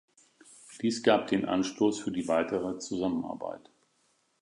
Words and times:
Dies 0.81 1.03
gab 1.03 1.27
den 1.27 1.45
Anstoß 1.45 1.99
für 1.99 2.09
die 2.09 2.27
weitere 2.27 2.79
Zusammenarbeit. 2.79 3.69